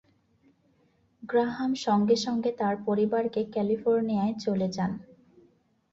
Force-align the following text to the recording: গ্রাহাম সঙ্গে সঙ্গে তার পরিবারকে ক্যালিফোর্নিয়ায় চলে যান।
গ্রাহাম 1.23 1.71
সঙ্গে 1.85 2.15
সঙ্গে 2.17 2.51
তার 2.59 2.75
পরিবারকে 2.85 3.41
ক্যালিফোর্নিয়ায় 3.53 4.35
চলে 4.39 4.67
যান। 4.69 4.91